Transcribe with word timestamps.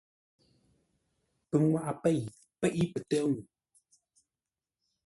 Pə 1.49 1.55
nŋwaʼa 1.61 1.91
pei 2.01 2.19
peʼé 2.59 2.83
pətə́ 2.93 3.21
ŋʉʉ. 3.31 3.41